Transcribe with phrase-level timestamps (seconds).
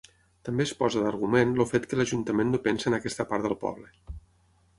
[0.47, 3.93] També es posa d'argument el fet que l'ajuntament no pensa en aquesta part del poble.